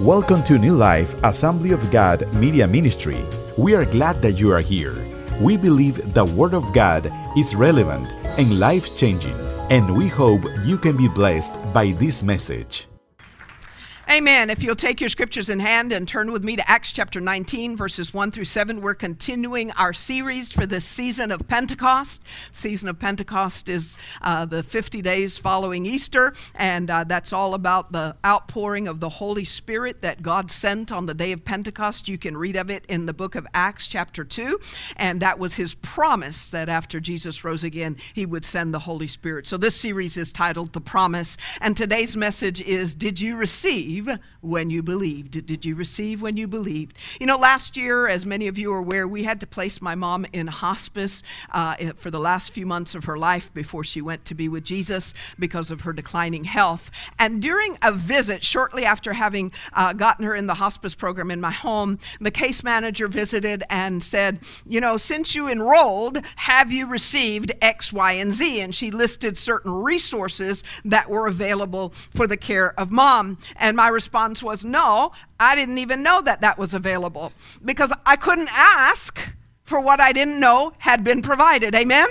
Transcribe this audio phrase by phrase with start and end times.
[0.00, 3.24] Welcome to New Life Assembly of God Media Ministry.
[3.56, 4.94] We are glad that you are here.
[5.40, 9.32] We believe the Word of God is relevant and life changing,
[9.70, 12.88] and we hope you can be blessed by this message.
[14.08, 14.50] Amen.
[14.50, 17.76] If you'll take your scriptures in hand and turn with me to Acts chapter 19,
[17.76, 22.22] verses 1 through 7, we're continuing our series for this season of Pentecost.
[22.52, 27.90] Season of Pentecost is uh, the 50 days following Easter, and uh, that's all about
[27.90, 32.06] the outpouring of the Holy Spirit that God sent on the day of Pentecost.
[32.06, 34.60] You can read of it in the book of Acts chapter 2,
[34.98, 39.08] and that was his promise that after Jesus rose again, he would send the Holy
[39.08, 39.48] Spirit.
[39.48, 43.95] So this series is titled The Promise, and today's message is Did you receive?
[44.40, 45.46] When you believed?
[45.46, 46.96] Did you receive when you believed?
[47.20, 49.94] You know, last year, as many of you are aware, we had to place my
[49.94, 54.24] mom in hospice uh, for the last few months of her life before she went
[54.26, 56.90] to be with Jesus because of her declining health.
[57.18, 61.40] And during a visit, shortly after having uh, gotten her in the hospice program in
[61.40, 66.86] my home, the case manager visited and said, You know, since you enrolled, have you
[66.86, 68.60] received X, Y, and Z?
[68.60, 73.38] And she listed certain resources that were available for the care of mom.
[73.56, 77.32] And my my response was, No, I didn't even know that that was available
[77.64, 81.72] because I couldn't ask for what I didn't know had been provided.
[81.72, 82.08] Amen?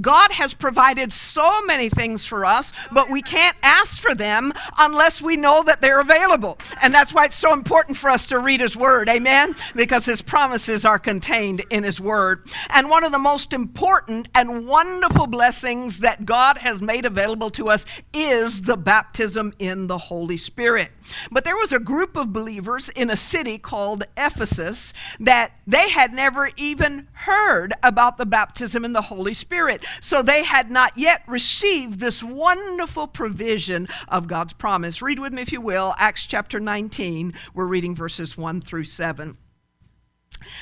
[0.00, 5.20] God has provided so many things for us, but we can't ask for them unless
[5.20, 6.58] we know that they're available.
[6.82, 9.08] And that's why it's so important for us to read His Word.
[9.08, 9.54] Amen?
[9.74, 12.48] Because His promises are contained in His Word.
[12.70, 17.68] And one of the most important and wonderful blessings that God has made available to
[17.68, 20.90] us is the baptism in the Holy Spirit.
[21.30, 26.12] But there was a group of believers in a city called Ephesus that they had
[26.12, 29.77] never even heard about the baptism in the Holy Spirit.
[30.00, 35.02] So they had not yet received this wonderful provision of God's promise.
[35.02, 37.32] Read with me, if you will, Acts chapter 19.
[37.54, 39.36] We're reading verses 1 through 7.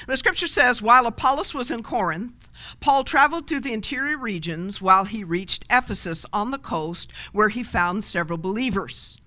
[0.06, 2.48] The scripture says, while Apollos was in Corinth,
[2.80, 7.62] Paul traveled through the interior regions while he reached Ephesus on the coast, where he
[7.62, 9.18] found several believers.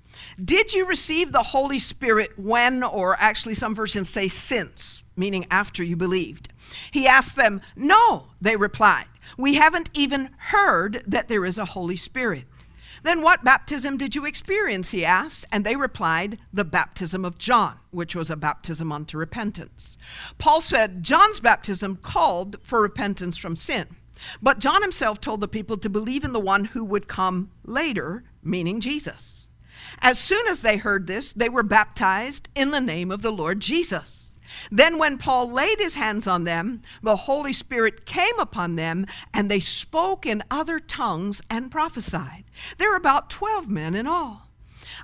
[0.43, 5.83] Did you receive the Holy Spirit when, or actually some versions say since, meaning after
[5.83, 6.49] you believed?
[6.91, 9.05] He asked them, No, they replied.
[9.37, 12.45] We haven't even heard that there is a Holy Spirit.
[13.03, 14.91] Then what baptism did you experience?
[14.91, 15.45] He asked.
[15.51, 19.97] And they replied, The baptism of John, which was a baptism unto repentance.
[20.37, 23.87] Paul said, John's baptism called for repentance from sin.
[24.41, 28.23] But John himself told the people to believe in the one who would come later,
[28.43, 29.51] meaning Jesus.
[30.01, 33.59] As soon as they heard this, they were baptized in the name of the Lord
[33.59, 34.28] Jesus.
[34.71, 39.49] Then, when Paul laid his hands on them, the Holy Spirit came upon them, and
[39.49, 42.43] they spoke in other tongues and prophesied.
[42.77, 44.48] There were about 12 men in all.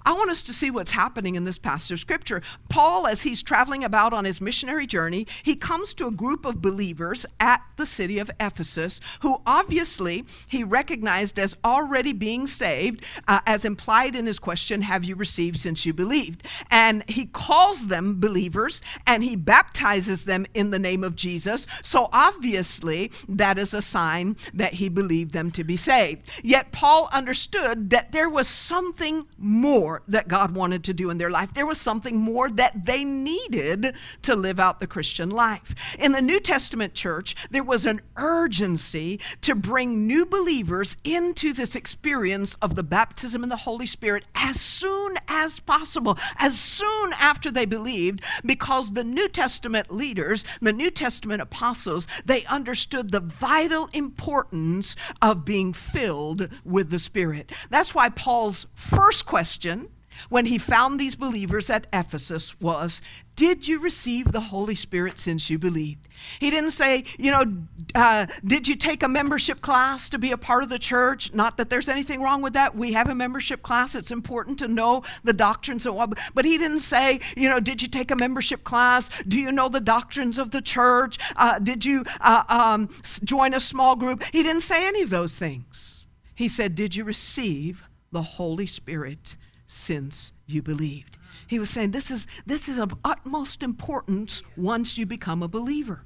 [0.06, 2.44] I want us to see what's happening in this passage of scripture.
[2.70, 6.62] Paul, as he's traveling about on his missionary journey, he comes to a group of
[6.62, 13.40] believers at the city of Ephesus who obviously he recognized as already being saved, uh,
[13.48, 16.44] as implied in his question, Have you received since you believed?
[16.70, 21.66] And he calls them believers and he baptizes them in the name of Jesus.
[21.82, 26.30] So obviously, that is a sign that he believed them to be saved.
[26.44, 31.18] Yet Paul understood that there was something more more that God wanted to do in
[31.18, 31.54] their life.
[31.54, 35.96] There was something more that they needed to live out the Christian life.
[36.00, 41.76] In the New Testament church, there was an urgency to bring new believers into this
[41.76, 47.52] experience of the baptism in the Holy Spirit as soon as possible, as soon after
[47.52, 53.90] they believed, because the New Testament leaders, the New Testament apostles, they understood the vital
[53.94, 57.52] importance of being filled with the Spirit.
[57.70, 59.85] That's why Paul's first question
[60.30, 63.02] when he found these believers at Ephesus was,
[63.36, 66.08] Did you receive the Holy Spirit since you believed?
[66.40, 67.58] He didn't say, You know,
[67.94, 71.34] uh, did you take a membership class to be a part of the church?
[71.34, 72.76] Not that there's anything wrong with that.
[72.76, 73.96] We have a membership class.
[73.96, 76.18] It's important to know the doctrines and what.
[76.34, 79.10] But he didn't say, You know, did you take a membership class?
[79.28, 81.18] Do you know the doctrines of the church?
[81.36, 82.90] Uh, did you uh, um,
[83.24, 84.24] join a small group?
[84.32, 86.08] He didn't say any of those things.
[86.36, 89.36] He said, Did you receive the Holy Spirit
[89.76, 91.18] since you believed.
[91.48, 96.02] He was saying this is, this is of utmost importance once you become a believer.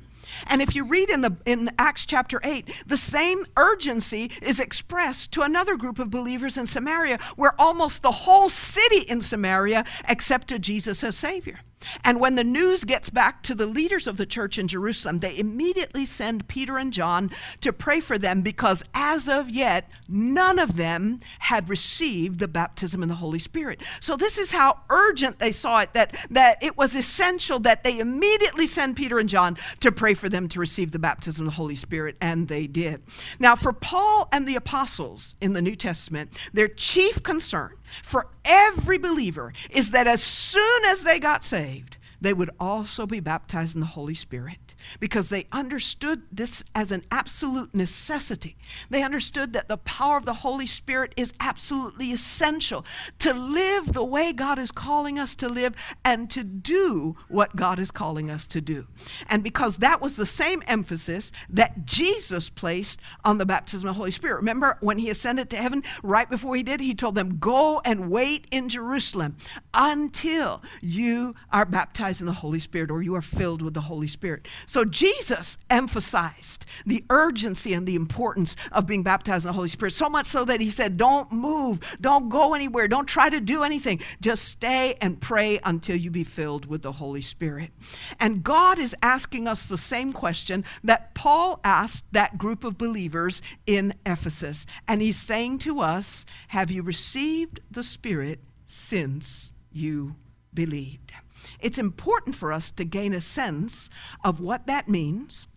[0.48, 5.32] And if you read in, the, in Acts chapter 8, the same urgency is expressed
[5.34, 10.62] to another group of believers in Samaria, where almost the whole city in Samaria accepted
[10.62, 11.60] Jesus as Savior.
[12.04, 15.38] And when the news gets back to the leaders of the church in Jerusalem, they
[15.38, 17.32] immediately send Peter and John
[17.62, 23.02] to pray for them because as of yet, none of them had received the baptism
[23.02, 23.82] in the Holy Spirit.
[24.02, 28.00] So this is how urgent they saw it that, that it was essential that they
[28.00, 31.56] immediately send Peter and John to pray for them to receive the baptism of the
[31.56, 33.02] Holy Spirit, and they did.
[33.40, 38.98] Now, for Paul and the apostles in the New Testament, their chief concern for every
[38.98, 43.82] believer is that as soon as they got saved, they would also be baptized in
[43.82, 48.58] the Holy Spirit because they understood this as an absolute necessity.
[48.90, 52.86] They understood that the power of the Holy Spirit is absolutely essential
[53.20, 57.80] to live the way God is calling us to live and to do what God
[57.80, 58.88] is calling us to do.
[59.30, 63.98] And because that was the same emphasis that Jesus placed on the baptism of the
[63.98, 64.38] Holy Spirit.
[64.38, 68.10] Remember when he ascended to heaven, right before he did, he told them, Go and
[68.10, 69.38] wait in Jerusalem
[69.74, 74.08] until you are baptized in the Holy Spirit or you are filled with the Holy
[74.08, 74.48] Spirit.
[74.66, 79.94] So Jesus emphasized the urgency and the importance of being baptized in the Holy Spirit,
[79.94, 83.62] so much so that he said, Don't move, don't go anywhere, don't try to do
[83.64, 84.02] anything.
[84.22, 87.72] Just stay and pray until you be filled with the Holy Spirit.
[88.20, 93.42] And God is asking us the same question that Paul asked that group of believers
[93.68, 94.66] in Ephesus.
[94.88, 100.16] And he's saying to us, Have you received the Spirit since you
[100.54, 101.12] believed?
[101.60, 103.90] It's important for us to gain a sense
[104.24, 105.48] of what that means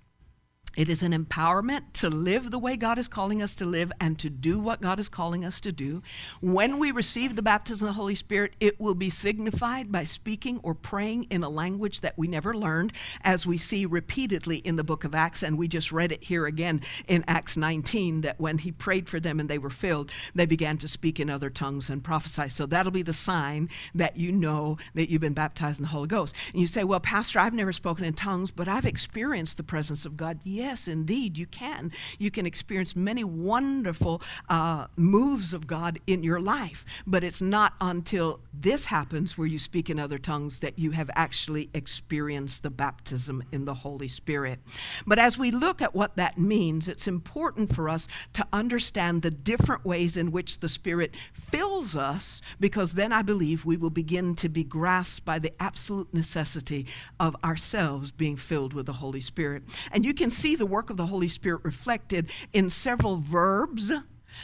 [0.76, 4.18] it is an empowerment to live the way God is calling us to live and
[4.18, 6.02] to do what God is calling us to do.
[6.40, 10.60] When we receive the baptism of the Holy Spirit, it will be signified by speaking
[10.62, 12.92] or praying in a language that we never learned,
[13.22, 15.42] as we see repeatedly in the book of Acts.
[15.42, 19.20] And we just read it here again in Acts 19 that when he prayed for
[19.20, 22.48] them and they were filled, they began to speak in other tongues and prophesy.
[22.48, 26.08] So that'll be the sign that you know that you've been baptized in the Holy
[26.08, 26.34] Ghost.
[26.52, 30.06] And you say, Well, Pastor, I've never spoken in tongues, but I've experienced the presence
[30.06, 30.40] of God.
[30.62, 31.90] Yes, indeed, you can.
[32.20, 37.74] You can experience many wonderful uh, moves of God in your life, but it's not
[37.80, 42.70] until this happens where you speak in other tongues that you have actually experienced the
[42.70, 44.60] baptism in the Holy Spirit.
[45.04, 49.30] But as we look at what that means, it's important for us to understand the
[49.30, 54.36] different ways in which the Spirit fills us, because then I believe we will begin
[54.36, 56.86] to be grasped by the absolute necessity
[57.18, 59.64] of ourselves being filled with the Holy Spirit.
[59.90, 63.90] And you can see see the work of the Holy Spirit reflected in several verbs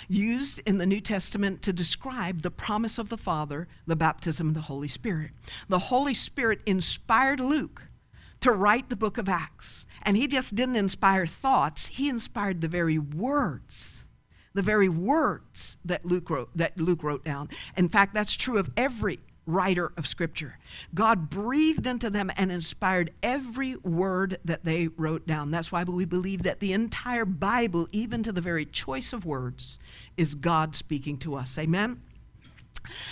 [0.08, 4.54] used in the New Testament to describe the promise of the Father, the baptism of
[4.54, 5.32] the Holy Spirit.
[5.68, 7.82] The Holy Spirit inspired Luke
[8.40, 9.86] to write the book of Acts.
[10.02, 14.04] And he just didn't inspire thoughts, he inspired the very words.
[14.54, 17.50] The very words that Luke wrote that Luke wrote down.
[17.76, 20.58] In fact, that's true of every writer of Scripture.
[20.94, 25.50] God breathed into them and inspired every word that they wrote down.
[25.50, 29.78] That's why we believe that the entire Bible, even to the very choice of words,
[30.16, 31.58] is God speaking to us.
[31.58, 32.02] Amen?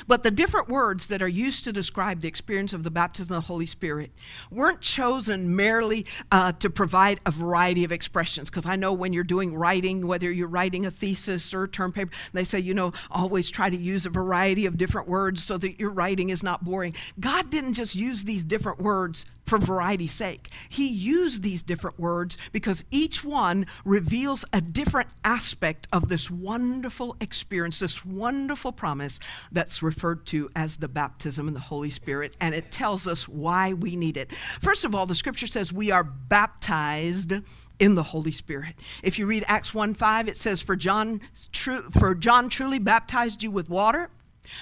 [0.06, 3.43] But the different words that are used to describe the experience of the baptism of
[3.43, 4.11] the Holy Spirit
[4.50, 8.50] weren't chosen merely uh, to provide a variety of expressions.
[8.50, 11.93] Because I know when you're doing writing, whether you're writing a thesis or a term
[11.93, 15.56] paper, they say, you know, always try to use a variety of different words so
[15.58, 16.94] that your writing is not boring.
[17.20, 20.50] God didn't just use these different words for variety's sake.
[20.69, 27.16] He used these different words because each one reveals a different aspect of this wonderful
[27.20, 29.20] experience, this wonderful promise
[29.52, 33.72] that's referred to as the baptism in the Holy Spirit, and it tells us why
[33.72, 34.32] we need it.
[34.60, 37.32] First of all, the scripture says we are baptized
[37.79, 38.74] in the Holy Spirit.
[39.03, 41.20] If you read Acts 1 5, it says, For John,
[41.53, 44.10] tru- for John truly baptized you with water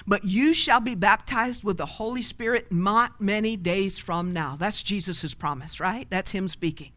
[0.05, 4.55] but you shall be baptized with the Holy Spirit not many days from now.
[4.55, 6.07] That's Jesus' promise, right?
[6.09, 6.91] That's him speaking.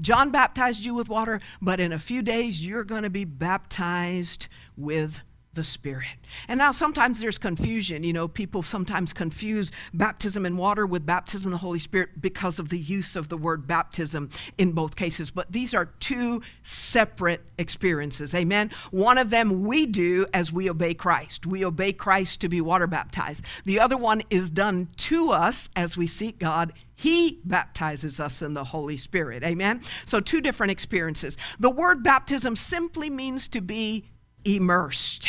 [0.00, 4.48] John baptized you with water, but in a few days you're going to be baptized
[4.76, 5.22] with
[5.54, 6.16] the Spirit.
[6.48, 8.04] And now sometimes there's confusion.
[8.04, 12.58] You know, people sometimes confuse baptism in water with baptism in the Holy Spirit because
[12.58, 15.30] of the use of the word baptism in both cases.
[15.30, 18.34] But these are two separate experiences.
[18.34, 18.70] Amen.
[18.90, 21.46] One of them we do as we obey Christ.
[21.46, 23.44] We obey Christ to be water baptized.
[23.64, 28.54] The other one is done to us as we seek God he baptizes us in
[28.54, 29.42] the Holy Spirit.
[29.42, 29.82] Amen?
[30.06, 31.36] So, two different experiences.
[31.58, 34.04] The word baptism simply means to be
[34.44, 35.28] immersed.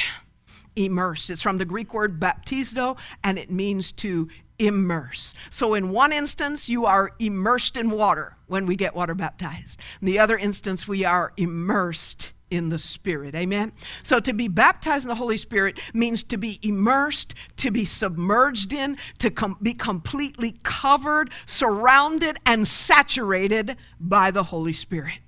[0.76, 1.30] Immersed.
[1.30, 4.28] It's from the Greek word baptizo, and it means to
[4.60, 5.34] immerse.
[5.50, 9.82] So, in one instance, you are immersed in water when we get water baptized.
[10.02, 13.36] In the other instance, we are immersed in the Spirit.
[13.36, 13.72] Amen?
[14.04, 18.72] So to be baptized in the Holy Spirit means to be immersed, to be submerged
[18.72, 25.20] in, to com- be completely covered, surrounded, and saturated by the Holy Spirit.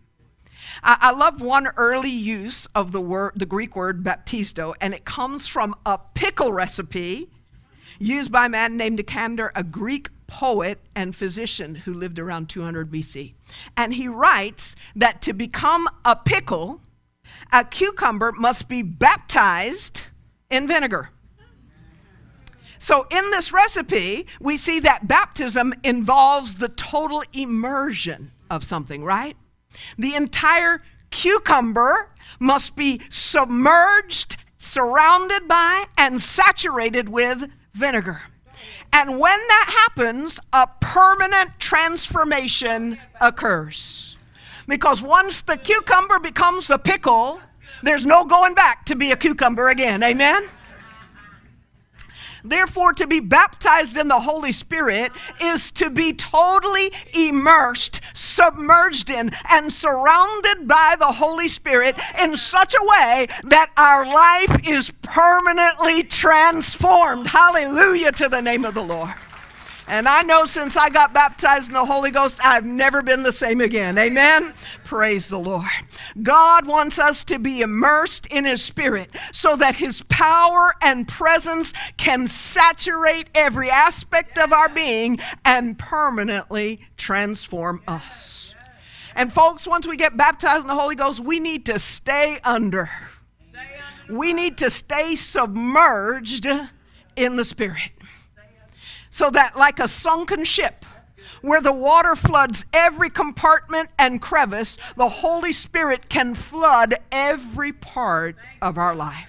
[0.84, 5.06] I, I love one early use of the word, the Greek word baptizo, and it
[5.06, 7.30] comes from a pickle recipe
[8.00, 12.92] used by a man named Nicander, a Greek poet and physician who lived around 200
[12.92, 13.34] BC.
[13.76, 16.82] And he writes that to become a pickle,
[17.52, 20.02] a cucumber must be baptized
[20.50, 21.10] in vinegar.
[22.80, 29.36] So, in this recipe, we see that baptism involves the total immersion of something, right?
[29.98, 38.22] The entire cucumber must be submerged, surrounded by, and saturated with vinegar.
[38.94, 44.16] And when that happens, a permanent transformation occurs.
[44.68, 47.40] Because once the cucumber becomes a pickle,
[47.84, 50.04] there's no going back to be a cucumber again.
[50.04, 50.44] Amen?
[52.50, 55.12] Therefore, to be baptized in the Holy Spirit
[55.42, 62.74] is to be totally immersed, submerged in, and surrounded by the Holy Spirit in such
[62.74, 67.28] a way that our life is permanently transformed.
[67.28, 69.14] Hallelujah to the name of the Lord.
[69.90, 73.32] And I know since I got baptized in the Holy Ghost, I've never been the
[73.32, 73.98] same again.
[73.98, 74.54] Amen?
[74.84, 75.64] Praise the Lord.
[76.22, 81.72] God wants us to be immersed in His Spirit so that His power and presence
[81.96, 88.54] can saturate every aspect of our being and permanently transform us.
[89.16, 92.90] And folks, once we get baptized in the Holy Ghost, we need to stay under.
[94.10, 96.46] We need to stay submerged
[97.16, 97.92] in the Spirit
[99.18, 100.86] so that, like a sunken ship,
[101.42, 108.36] where the water floods every compartment and crevice, the Holy Spirit can flood every part
[108.62, 109.28] of our life.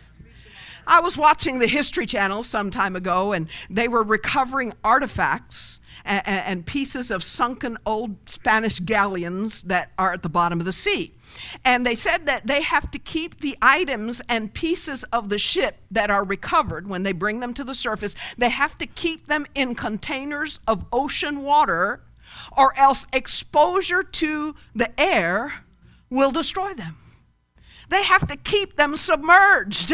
[0.87, 5.78] I was watching the History Channel some time ago, and they were recovering artifacts
[6.09, 10.73] and, and, pieces of sunken old Spanish galleons that are at the bottom of the
[10.73, 11.13] sea.
[11.65, 15.77] And they said that they have to keep the items and pieces of the ship
[15.91, 19.47] that are recovered when they bring them to the surface, they have to keep them
[19.55, 22.03] in containers of ocean water,
[22.57, 25.65] or else exposure to the air
[26.11, 26.97] will destroy them.
[27.91, 29.93] They have to keep them submerged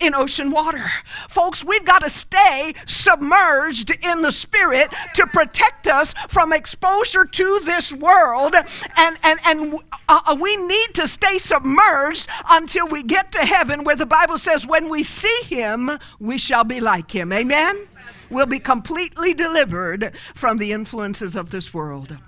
[0.00, 0.84] in ocean water.
[1.28, 7.60] Folks, we've got to stay submerged in the Spirit to protect us from exposure to
[7.64, 8.54] this world.
[8.96, 9.74] And, and, and
[10.08, 14.66] uh, we need to stay submerged until we get to heaven, where the Bible says,
[14.66, 17.32] when we see Him, we shall be like Him.
[17.32, 17.88] Amen?
[18.30, 22.18] We'll be completely delivered from the influences of this world.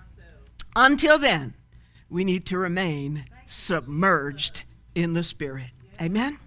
[0.76, 1.54] Until then,
[2.08, 4.62] we need to remain submerged
[4.94, 5.70] in the Spirit.
[6.00, 6.38] Amen?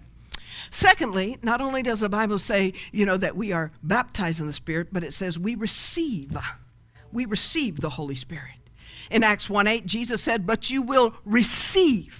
[0.72, 4.54] Secondly, not only does the Bible say, you know, that we are baptized in the
[4.54, 6.34] Spirit, but it says we receive.
[7.12, 8.56] We receive the Holy Spirit.
[9.10, 12.18] In Acts 1 8, Jesus said, But you will receive.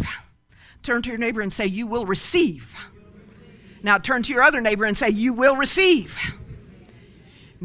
[0.83, 2.77] Turn to your neighbor and say, You will receive.
[3.83, 6.15] Now turn to your other neighbor and say, You will receive.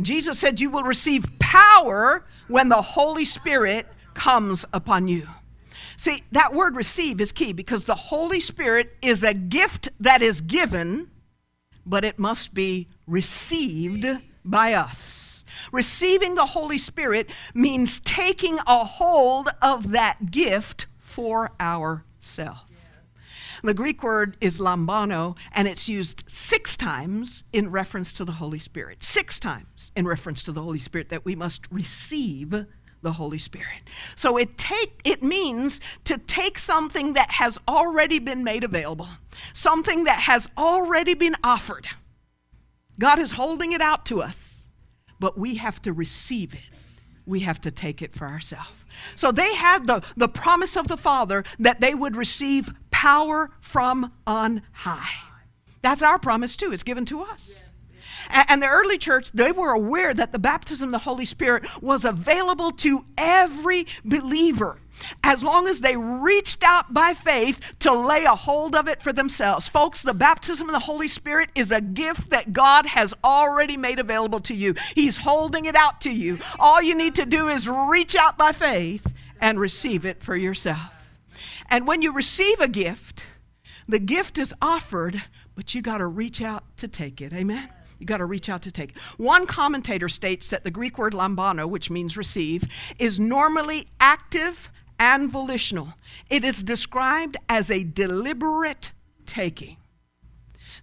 [0.01, 5.27] Jesus said, You will receive power when the Holy Spirit comes upon you.
[5.97, 10.41] See, that word receive is key because the Holy Spirit is a gift that is
[10.41, 11.09] given,
[11.87, 14.05] but it must be received
[14.45, 15.43] by us.
[15.71, 22.61] Receiving the Holy Spirit means taking a hold of that gift for ourselves.
[23.63, 28.59] The Greek word is lambano, and it's used six times in reference to the Holy
[28.59, 29.03] Spirit.
[29.03, 32.67] Six times in reference to the Holy Spirit that we must receive
[33.01, 33.81] the Holy Spirit.
[34.15, 39.07] So it take it means to take something that has already been made available,
[39.53, 41.87] something that has already been offered.
[42.99, 44.69] God is holding it out to us,
[45.19, 46.61] but we have to receive it.
[47.25, 48.71] We have to take it for ourselves.
[49.15, 54.11] So they had the, the promise of the Father that they would receive power from
[54.25, 55.09] on high.
[55.81, 56.71] That's our promise too.
[56.71, 57.66] It's given to us.
[58.29, 62.05] And the early church, they were aware that the baptism of the Holy Spirit was
[62.05, 64.79] available to every believer
[65.23, 69.13] as long as they reached out by faith to lay a hold of it for
[69.13, 69.67] themselves.
[69.67, 73.99] Folks, the baptism of the Holy Spirit is a gift that God has already made
[73.99, 74.75] available to you.
[74.95, 76.39] He's holding it out to you.
[76.59, 80.91] All you need to do is reach out by faith and receive it for yourself.
[81.69, 83.25] And when you receive a gift,
[83.87, 85.21] the gift is offered,
[85.55, 87.33] but you got to reach out to take it.
[87.33, 87.69] Amen?
[87.99, 88.97] You got to reach out to take.
[89.17, 92.65] One commentator states that the Greek word lambano, which means receive,
[92.99, 95.93] is normally active and volitional.
[96.29, 98.91] It is described as a deliberate
[99.25, 99.77] taking.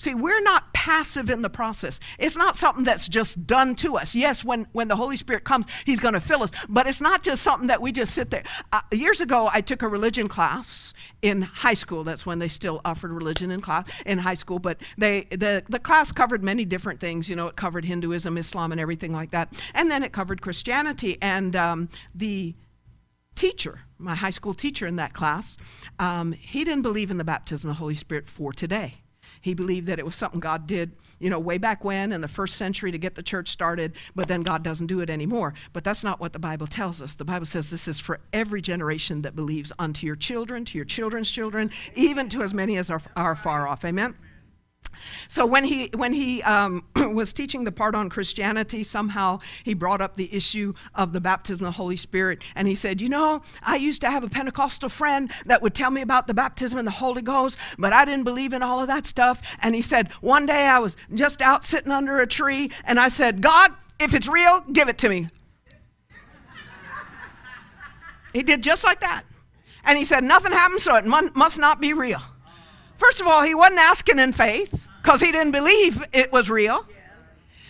[0.04, 1.98] See, we're not passive in the process.
[2.18, 4.14] It's not something that's just done to us.
[4.14, 7.22] Yes, when, when the Holy Spirit comes, He's going to fill us, but it's not
[7.22, 8.42] just something that we just sit there.
[8.70, 10.92] Uh, years ago, I took a religion class
[11.22, 12.04] in high school.
[12.04, 15.78] That's when they still offered religion in class in high school, but they the, the
[15.78, 17.30] class covered many different things.
[17.30, 21.16] You know, it covered Hinduism, Islam, and everything like that, and then it covered Christianity.
[21.22, 22.54] And um, the
[23.36, 25.56] teacher, my high school teacher in that class,
[25.98, 28.96] um, he didn't believe in the baptism of the Holy Spirit for today.
[29.44, 32.28] He believed that it was something God did, you know, way back when in the
[32.28, 35.52] first century to get the church started, but then God doesn't do it anymore.
[35.74, 37.12] But that's not what the Bible tells us.
[37.12, 40.86] The Bible says this is for every generation that believes unto your children, to your
[40.86, 43.84] children's children, even to as many as are, are far off.
[43.84, 44.14] Amen.
[45.28, 50.00] So when he when he um, was teaching the part on Christianity, somehow he brought
[50.00, 53.42] up the issue of the baptism of the Holy Spirit, and he said, "You know,
[53.62, 56.84] I used to have a Pentecostal friend that would tell me about the baptism in
[56.84, 60.10] the Holy Ghost, but I didn't believe in all of that stuff." And he said,
[60.20, 64.14] "One day I was just out sitting under a tree, and I said, God, if
[64.14, 65.28] it's real, give it to me."
[68.32, 69.22] he did just like that,
[69.84, 72.20] and he said, "Nothing happened, so it must not be real."
[72.96, 76.86] First of all, he wasn't asking in faith because he didn't believe it was real.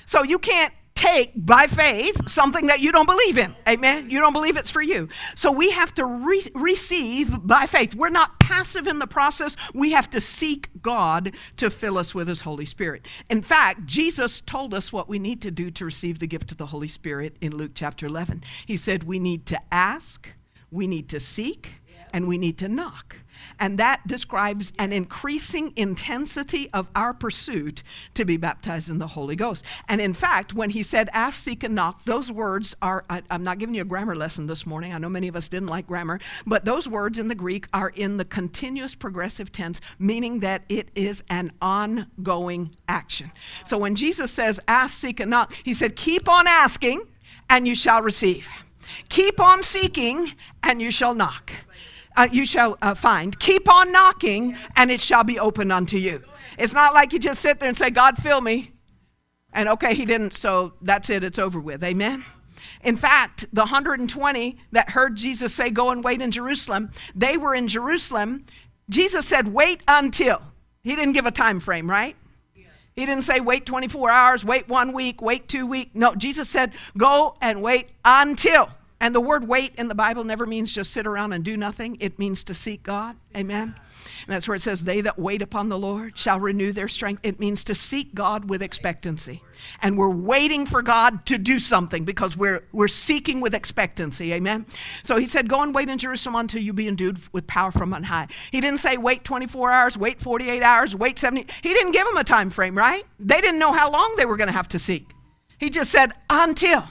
[0.06, 3.54] So you can't take by faith something that you don't believe in.
[3.68, 4.08] Amen.
[4.10, 5.08] You don't believe it's for you.
[5.34, 7.94] So we have to re- receive by faith.
[7.94, 9.56] We're not passive in the process.
[9.74, 13.06] We have to seek God to fill us with his Holy Spirit.
[13.28, 16.58] In fact, Jesus told us what we need to do to receive the gift of
[16.58, 18.44] the Holy Spirit in Luke chapter 11.
[18.64, 20.32] He said we need to ask,
[20.70, 23.16] we need to seek, and we need to knock.
[23.58, 27.82] And that describes an increasing intensity of our pursuit
[28.14, 29.64] to be baptized in the Holy Ghost.
[29.88, 33.42] And in fact, when he said, ask, seek, and knock, those words are, I, am
[33.42, 34.92] not giving you a grammar lesson this morning.
[34.92, 37.92] I know many of us didn't like grammar, but those words in the Greek are
[37.94, 43.30] in the continuous progressive tense, meaning that it is an ongoing action.
[43.64, 47.02] So when Jesus says, ask, seek, and knock, he said, keep on asking,
[47.50, 48.48] and you shall receive.
[49.08, 50.32] Keep on seeking,
[50.62, 51.50] and you shall knock
[52.16, 53.38] uh, you shall uh, find.
[53.38, 56.22] Keep on knocking, and it shall be opened unto you.
[56.58, 58.70] It's not like you just sit there and say, God, fill me.
[59.52, 61.82] And okay, he didn't, so that's it, it's over with.
[61.84, 62.24] Amen?
[62.82, 67.54] In fact, the 120 that heard Jesus say, Go and wait in Jerusalem, they were
[67.54, 68.44] in Jerusalem.
[68.90, 70.42] Jesus said, Wait until.
[70.82, 72.16] He didn't give a time frame, right?
[72.94, 75.90] He didn't say wait 24 hours, wait one week, wait two weeks.
[75.94, 78.68] No, Jesus said go and wait until.
[79.04, 81.98] And the word wait in the Bible never means just sit around and do nothing,
[82.00, 83.16] it means to seek God.
[83.36, 83.74] Amen.
[83.74, 87.20] And that's where it says, They that wait upon the Lord shall renew their strength.
[87.22, 89.42] It means to seek God with expectancy.
[89.82, 94.32] And we're waiting for God to do something because we're, we're seeking with expectancy.
[94.32, 94.64] Amen.
[95.02, 97.92] So he said, Go and wait in Jerusalem until you be endued with power from
[97.92, 98.28] on high.
[98.52, 101.46] He didn't say wait 24 hours, wait 48 hours, wait 70.
[101.60, 103.04] He didn't give them a time frame, right?
[103.20, 105.10] They didn't know how long they were going to have to seek.
[105.58, 106.84] He just said, Until.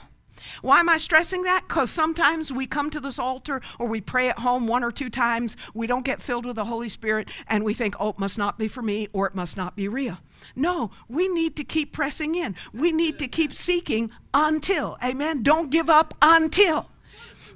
[0.64, 1.64] Why am I stressing that?
[1.68, 5.10] Because sometimes we come to this altar or we pray at home one or two
[5.10, 8.38] times, we don't get filled with the Holy Spirit, and we think, oh, it must
[8.38, 10.16] not be for me or it must not be real.
[10.56, 12.56] No, we need to keep pressing in.
[12.72, 14.96] We need to keep seeking until.
[15.04, 15.42] Amen.
[15.42, 16.88] Don't give up until.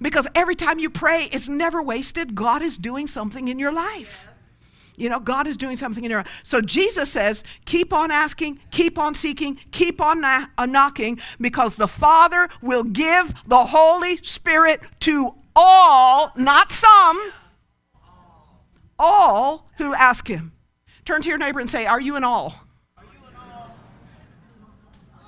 [0.02, 2.34] Because every time you pray, it's never wasted.
[2.34, 4.27] God is doing something in your life.
[4.98, 6.40] You know, God is doing something in your life.
[6.42, 11.76] So Jesus says, keep on asking, keep on seeking, keep on na- uh, knocking, because
[11.76, 17.32] the Father will give the Holy Spirit to all, not some,
[18.98, 20.52] all who ask Him.
[21.04, 22.54] Turn to your neighbor and say, Are you an all?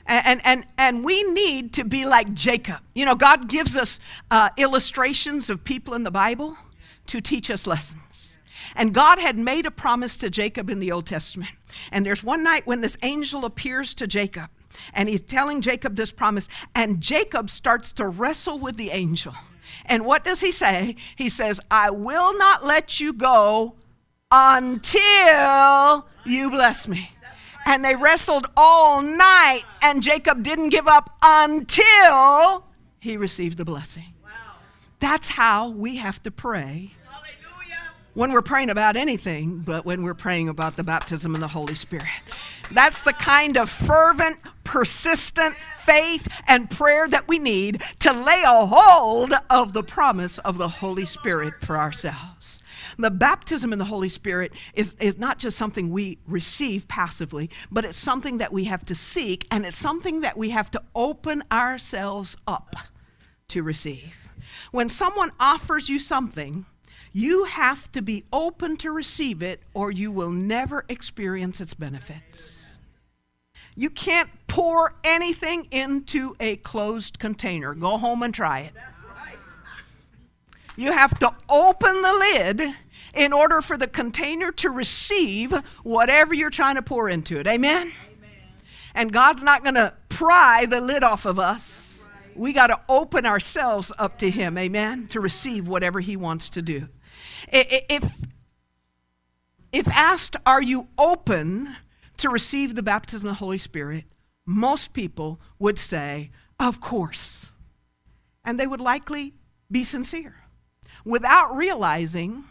[0.07, 2.81] And, and, and we need to be like Jacob.
[2.95, 3.99] You know, God gives us
[4.31, 6.59] uh, illustrations of people in the Bible
[7.07, 8.35] to teach us lessons.
[8.77, 11.53] And God had made a promise to Jacob in the Old Testament.
[11.93, 14.51] And there's one night when this angel appears to Jacob,
[14.93, 19.35] and he's telling Jacob this promise, and Jacob starts to wrestle with the angel.
[19.87, 20.97] And what does he say?
[21.17, 23.77] He says, I will not let you go
[24.31, 27.13] until you bless me
[27.64, 32.64] and they wrestled all night, and Jacob didn't give up until
[33.00, 34.14] he received the blessing.
[34.22, 34.31] Wow.
[35.00, 37.81] That's how we have to pray Hallelujah.
[38.14, 41.74] when we're praying about anything, but when we're praying about the baptism in the Holy
[41.74, 42.07] Spirit.
[42.70, 48.66] That's the kind of fervent, persistent faith and prayer that we need to lay a
[48.66, 52.61] hold of the promise of the Holy Spirit for ourselves.
[52.98, 57.85] The baptism in the Holy Spirit is, is not just something we receive passively, but
[57.85, 61.42] it's something that we have to seek, and it's something that we have to open
[61.50, 62.76] ourselves up
[63.48, 64.14] to receive.
[64.70, 66.66] When someone offers you something,
[67.12, 72.76] you have to be open to receive it, or you will never experience its benefits.
[73.76, 77.74] You can't pour anything into a closed container.
[77.74, 78.72] Go home and try it.
[80.76, 82.74] You have to open the lid
[83.14, 87.46] in order for the container to receive whatever you're trying to pour into it.
[87.46, 87.92] Amen?
[88.16, 88.31] Amen.
[88.94, 92.09] And God's not going to pry the lid off of us.
[92.35, 96.62] We got to open ourselves up to Him, amen, to receive whatever He wants to
[96.62, 96.88] do.
[97.48, 98.27] If,
[99.72, 101.77] if asked, Are you open
[102.16, 104.05] to receive the baptism of the Holy Spirit?
[104.46, 107.50] Most people would say, Of course.
[108.44, 109.35] And they would likely
[109.70, 110.37] be sincere
[111.05, 112.44] without realizing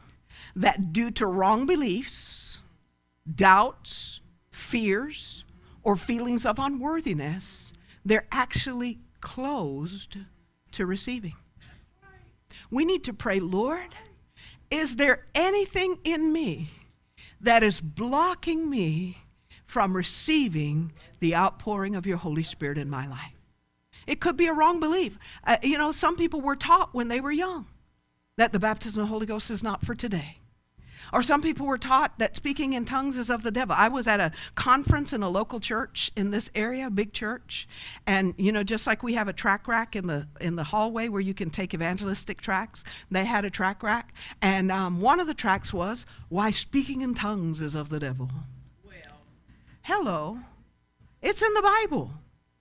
[0.56, 2.62] that due to wrong beliefs,
[3.34, 5.46] doubts, fears,
[5.84, 7.74] or feelings of unworthiness,
[8.06, 10.18] they're actually closed
[10.72, 11.36] to receiving.
[12.70, 13.96] We need to pray, Lord,
[14.72, 16.70] is there anything in me
[17.42, 19.18] that is blocking me
[19.66, 23.34] from receiving the outpouring of your Holy Spirit in my life?
[24.08, 25.18] It could be a wrong belief.
[25.46, 27.68] Uh, you know, some people were taught when they were young
[28.38, 30.39] that the baptism of the Holy Ghost is not for today.
[31.12, 33.76] Or some people were taught that speaking in tongues is of the devil.
[33.78, 37.68] I was at a conference in a local church in this area, a big church,
[38.08, 41.10] and you know, just like we have a track rack in the in the hallway
[41.10, 45.28] where you can take evangelistic tracks, they had a track rack, and um, one of
[45.28, 48.30] the tracks was "Why speaking in tongues is of the devil."
[48.84, 48.94] Well,
[49.82, 50.39] hello,
[51.22, 52.12] it's in the Bible.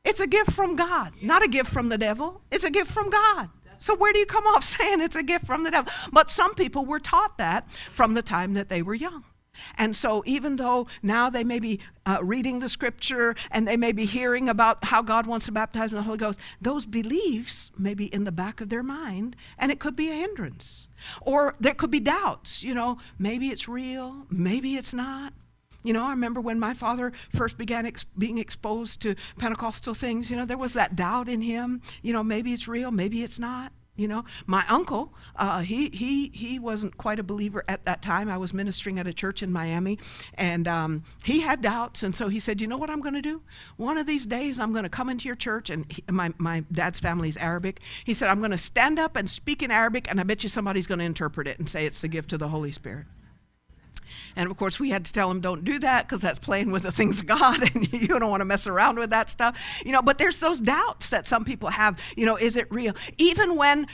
[0.05, 2.43] It's a gift from God, not a gift from the devil.
[2.51, 3.51] It's a gift from God.
[3.83, 5.93] So, where do you come off saying it's a gift from the devil?
[6.13, 9.25] But some people were taught that from the time that they were young.
[9.77, 13.93] And so, even though now they may be uh, reading the scripture and they may
[13.93, 17.93] be hearing about how God wants to baptize in the Holy Ghost, those beliefs may
[17.93, 20.89] be in the back of their mind and it could be a hindrance.
[21.21, 25.35] Or there could be doubts, you know, maybe it's real, maybe it's not.
[25.83, 30.31] You know, I remember when my father first began ex- being exposed to Pentecostal things,
[30.31, 31.83] you know, there was that doubt in him.
[32.03, 33.73] You know, maybe it's real, maybe it's not.
[33.95, 38.31] You know, my uncle, uh, he, he, he wasn't quite a believer at that time.
[38.31, 39.99] I was ministering at a church in Miami,
[40.33, 42.03] and um, he had doubts.
[42.03, 43.43] And so he said, You know what I'm going to do?
[43.77, 45.69] One of these days, I'm going to come into your church.
[45.69, 47.81] And he, my, my dad's family is Arabic.
[48.07, 50.49] He said, I'm going to stand up and speak in Arabic, and I bet you
[50.49, 53.05] somebody's going to interpret it and say it's the gift of the Holy Spirit.
[54.37, 56.83] And of course, we had to tell him, don't do that because that's playing with
[56.83, 59.59] the things of God and you don't want to mess around with that stuff.
[59.85, 61.99] You know, but there's those doubts that some people have.
[62.17, 62.95] You know, is it real?
[63.19, 63.87] Even when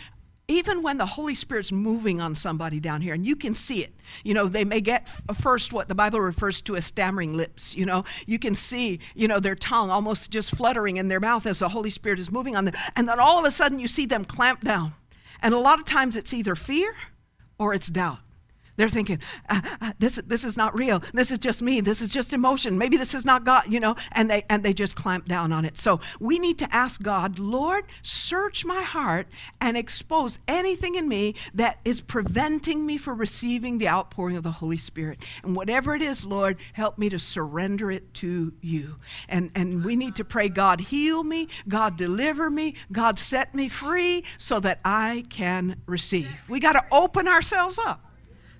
[0.51, 3.95] even when the Holy Spirit's moving on somebody down here, and you can see it,
[4.25, 7.77] you know, they may get first what the Bible refers to as stammering lips.
[7.77, 11.47] You know, you can see, you know, their tongue almost just fluttering in their mouth
[11.47, 12.75] as the Holy Spirit is moving on them.
[12.97, 14.93] And then all of a sudden you see them clamp down.
[15.43, 16.95] And a lot of times it's either fear
[17.59, 18.21] or it's doubt.
[18.79, 21.03] They're thinking, uh, uh, this, this is not real.
[21.13, 21.81] This is just me.
[21.81, 22.79] This is just emotion.
[22.79, 25.65] Maybe this is not God, you know, and they, and they just clamp down on
[25.65, 25.77] it.
[25.77, 29.27] So we need to ask God, Lord, search my heart
[29.61, 34.53] and expose anything in me that is preventing me from receiving the outpouring of the
[34.53, 35.25] Holy Spirit.
[35.43, 38.95] And whatever it is, Lord, help me to surrender it to you.
[39.29, 41.49] And, and we need to pray, God, heal me.
[41.67, 42.77] God, deliver me.
[42.93, 46.33] God, set me free so that I can receive.
[46.49, 48.05] We got to open ourselves up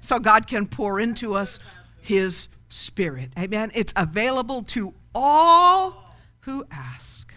[0.01, 1.59] so God can pour into us
[2.01, 3.31] His Spirit.
[3.39, 3.71] Amen.
[3.75, 7.33] It's available to all who ask.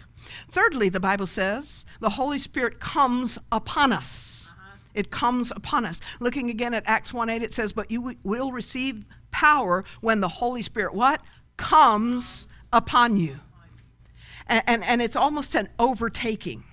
[0.50, 4.50] Thirdly, the Bible says the Holy Spirit comes upon us.
[4.50, 4.76] Uh-huh.
[4.94, 6.00] It comes upon us.
[6.20, 10.28] Looking again at Acts 1 8, it says, But you will receive power when the
[10.28, 11.22] Holy Spirit, what?
[11.56, 13.38] Comes upon you.
[14.46, 16.64] And, and, and it's almost an overtaking,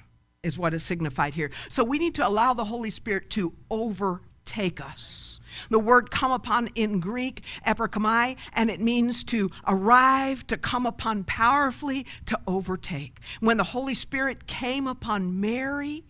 [0.44, 1.52] is what is signified here.
[1.70, 5.39] So we need to allow the Holy Spirit to overtake us.
[5.70, 11.24] The word come upon in Greek, eperchomai, and it means to arrive, to come upon
[11.24, 13.20] powerfully, to overtake.
[13.40, 16.04] When the Holy Spirit came upon Mary,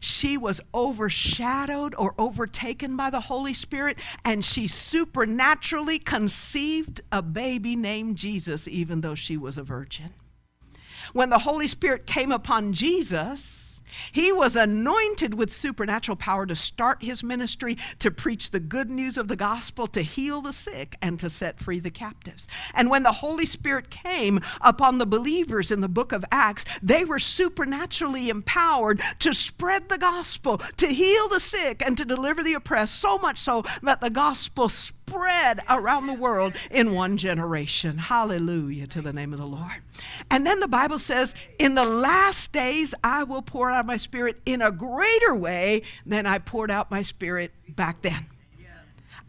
[0.00, 7.76] she was overshadowed or overtaken by the Holy Spirit, and she supernaturally conceived a baby
[7.76, 10.14] named Jesus, even though she was a virgin.
[11.12, 13.57] When the Holy Spirit came upon Jesus,
[14.12, 19.18] He was anointed with supernatural power to start his ministry, to preach the good news
[19.18, 22.46] of the gospel, to heal the sick, and to set free the captives.
[22.74, 27.04] And when the Holy Spirit came upon the believers in the book of Acts, they
[27.04, 32.54] were supernaturally empowered to spread the gospel, to heal the sick, and to deliver the
[32.54, 37.98] oppressed, so much so that the gospel spread around the world in one generation.
[37.98, 39.82] Hallelujah to the name of the Lord.
[40.30, 44.40] And then the Bible says, In the last days I will pour out my spirit
[44.46, 48.26] in a greater way than I poured out my spirit back then.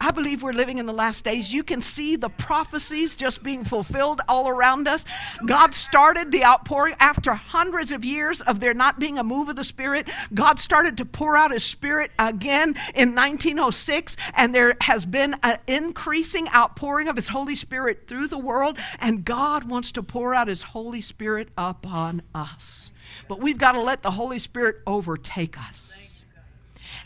[0.02, 1.54] I believe we're living in the last days.
[1.54, 5.04] You can see the prophecies just being fulfilled all around us.
[5.46, 9.58] God started the outpouring after hundreds of years of there not being a move of
[9.58, 10.10] the Spirit.
[10.34, 15.58] God started to pour out His Spirit again in 1906, and there has been an
[15.68, 20.48] increasing outpouring of His Holy Spirit through the world, and God wants to pour out
[20.48, 22.94] His Holy Spirit upon us.
[23.28, 25.99] But we've got to let the Holy Spirit overtake us.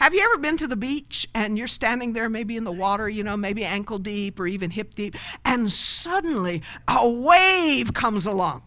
[0.04, 3.08] Have you ever been to the beach and you're standing there, maybe in the water,
[3.08, 8.64] you know, maybe ankle deep or even hip deep, and suddenly a wave comes along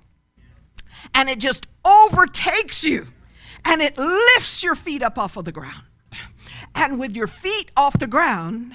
[1.14, 3.08] and it just overtakes you
[3.66, 5.82] and it lifts your feet up off of the ground.
[6.74, 8.72] And with your feet off the ground,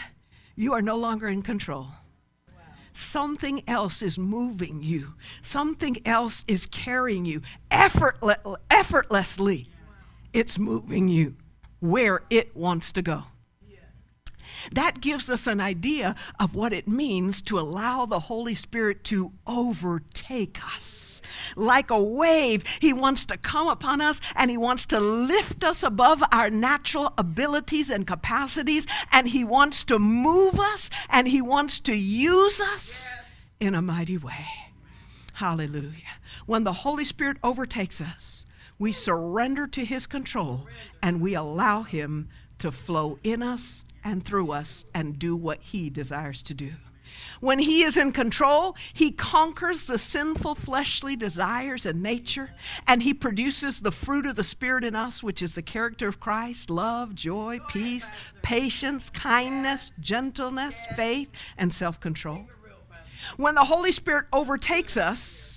[0.56, 1.88] you are no longer in control.
[2.93, 5.15] Something else is moving you.
[5.41, 8.38] Something else is carrying you effortless,
[8.69, 9.67] effortlessly.
[10.32, 11.38] It's moving you
[11.81, 13.25] where it wants to go.
[14.73, 19.31] That gives us an idea of what it means to allow the Holy Spirit to
[19.47, 21.21] overtake us.
[21.55, 25.83] Like a wave, He wants to come upon us and He wants to lift us
[25.83, 31.79] above our natural abilities and capacities, and He wants to move us and He wants
[31.81, 33.15] to use us
[33.59, 34.45] in a mighty way.
[35.33, 36.19] Hallelujah.
[36.45, 38.45] When the Holy Spirit overtakes us,
[38.81, 40.65] we surrender to His control
[41.03, 45.91] and we allow Him to flow in us and through us and do what He
[45.91, 46.71] desires to do.
[47.41, 52.55] When He is in control, He conquers the sinful fleshly desires and nature,
[52.87, 56.19] and He produces the fruit of the Spirit in us, which is the character of
[56.19, 58.09] Christ love, joy, peace,
[58.41, 62.47] patience, kindness, gentleness, faith, and self control.
[63.37, 65.50] When the Holy Spirit overtakes us,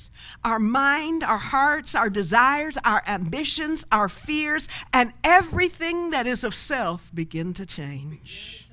[0.45, 6.55] our mind, our hearts, our desires, our ambitions, our fears, and everything that is of
[6.55, 8.69] self begin to change.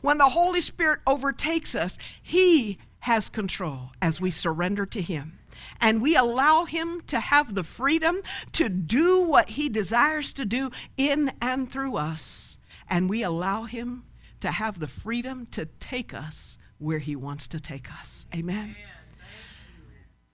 [0.00, 5.38] When the Holy Spirit overtakes us, He has control as we surrender to Him.
[5.80, 10.70] And we allow Him to have the freedom to do what He desires to do
[10.96, 12.58] in and through us.
[12.88, 14.04] And we allow Him
[14.40, 18.26] to have the freedom to take us where He wants to take us.
[18.34, 18.56] Amen.
[18.56, 19.01] Amen.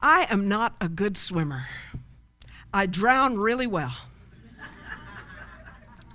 [0.00, 1.66] I am not a good swimmer.
[2.72, 3.96] I drown really well.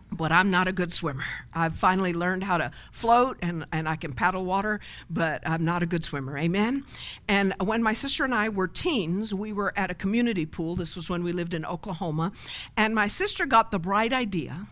[0.09, 1.25] but I'm not a good swimmer.
[1.53, 5.83] I've finally learned how to float and, and I can paddle water, but I'm not
[5.83, 6.37] a good swimmer.
[6.37, 6.85] Amen?
[7.27, 10.77] And when my sister and I were teens, we were at a community pool.
[10.77, 12.31] This was when we lived in Oklahoma.
[12.77, 14.67] And my sister got the bright idea,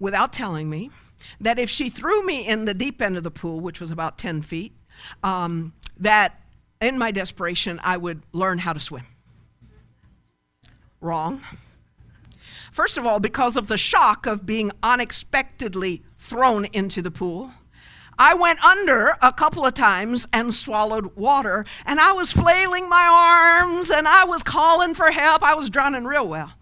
[0.00, 0.90] without telling me,
[1.40, 4.18] that if she threw me in the deep end of the pool, which was about
[4.18, 4.72] 10 feet,
[5.22, 6.40] um, that
[6.80, 9.06] in my desperation, I would learn how to swim.
[11.00, 11.40] Wrong.
[12.72, 17.52] First of all, because of the shock of being unexpectedly thrown into the pool.
[18.18, 23.60] I went under a couple of times and swallowed water, and I was flailing my
[23.62, 25.42] arms and I was calling for help.
[25.42, 26.52] I was drowning real well.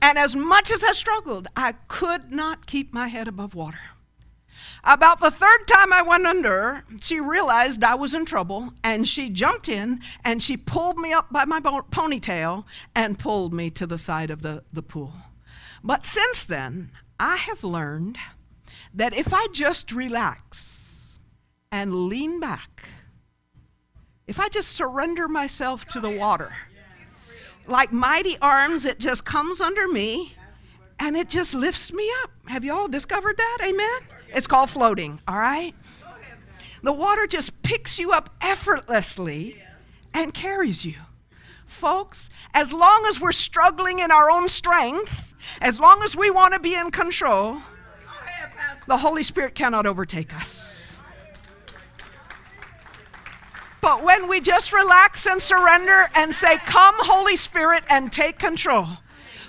[0.00, 3.78] And as much as I struggled, I could not keep my head above water.
[4.88, 9.28] About the third time I went under, she realized I was in trouble and she
[9.28, 13.98] jumped in and she pulled me up by my ponytail and pulled me to the
[13.98, 15.12] side of the, the pool.
[15.84, 18.16] But since then, I have learned
[18.94, 21.18] that if I just relax
[21.70, 22.88] and lean back,
[24.26, 26.50] if I just surrender myself to the water,
[27.66, 30.34] like mighty arms, it just comes under me
[30.98, 32.30] and it just lifts me up.
[32.46, 33.58] Have you all discovered that?
[33.66, 34.17] Amen?
[34.28, 35.74] It's called floating, all right?
[36.82, 39.62] The water just picks you up effortlessly
[40.14, 40.94] and carries you.
[41.66, 46.54] Folks, as long as we're struggling in our own strength, as long as we want
[46.54, 47.58] to be in control,
[48.86, 50.88] the Holy Spirit cannot overtake us.
[53.80, 58.88] But when we just relax and surrender and say, Come, Holy Spirit, and take control,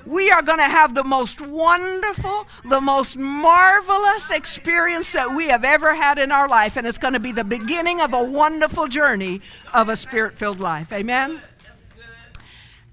[0.06, 5.64] we are going to have the most wonderful, the most marvelous experience that we have
[5.64, 6.78] ever had in our life.
[6.78, 9.42] And it's going to be the beginning of a wonderful journey
[9.74, 10.92] of a spirit filled life.
[10.94, 11.42] Amen?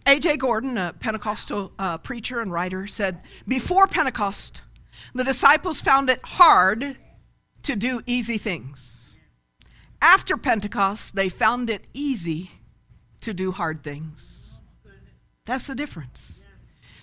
[0.06, 0.36] A.J.
[0.36, 4.62] Gordon, a Pentecostal uh, preacher and writer, said Before Pentecost,
[5.14, 6.96] the disciples found it hard
[7.64, 9.14] to do easy things.
[10.00, 12.52] After Pentecost, they found it easy
[13.22, 14.52] to do hard things.
[15.46, 16.35] That's the difference.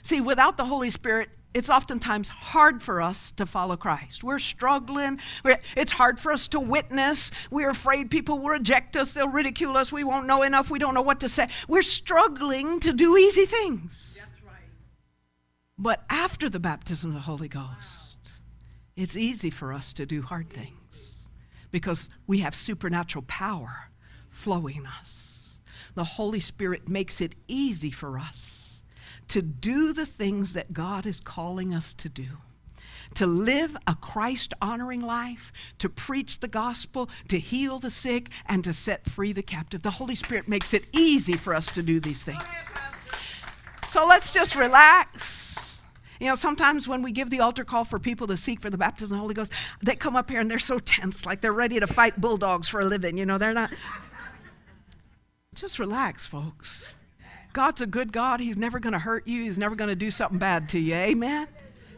[0.03, 4.23] See, without the Holy Spirit, it's oftentimes hard for us to follow Christ.
[4.23, 5.19] We're struggling.
[5.45, 7.31] We're, it's hard for us to witness.
[7.51, 9.13] We're afraid people will reject us.
[9.13, 9.91] They'll ridicule us.
[9.91, 10.69] We won't know enough.
[10.69, 11.47] We don't know what to say.
[11.67, 14.17] We're struggling to do easy things.
[14.19, 14.67] That's right.
[15.77, 18.17] But after the baptism of the Holy Ghost,
[18.95, 21.29] it's easy for us to do hard things
[21.71, 23.89] because we have supernatural power
[24.29, 25.59] flowing us.
[25.95, 28.62] The Holy Spirit makes it easy for us
[29.29, 32.27] to do the things that God is calling us to do.
[33.15, 38.63] To live a Christ honoring life, to preach the gospel, to heal the sick, and
[38.63, 39.81] to set free the captive.
[39.81, 42.41] The Holy Spirit makes it easy for us to do these things.
[43.87, 45.81] So let's just relax.
[46.19, 48.77] You know, sometimes when we give the altar call for people to seek for the
[48.77, 49.51] baptism of the Holy Ghost,
[49.83, 52.79] they come up here and they're so tense, like they're ready to fight bulldogs for
[52.79, 53.17] a living.
[53.17, 53.73] You know, they're not.
[55.53, 56.95] Just relax, folks.
[57.53, 58.39] God's a good God.
[58.39, 60.95] He's never going to hurt you, He's never going to do something bad to you.
[60.95, 61.47] Amen?